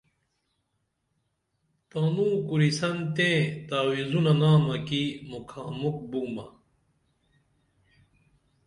تانوں 1.89 2.33
کوریسن 2.47 2.97
تیں 3.15 3.37
تعویزنامہ 3.69 4.75
کی 4.87 5.03
مُکھا 5.29 5.63
مُکھ 5.79 6.01
بومہ 6.09 6.45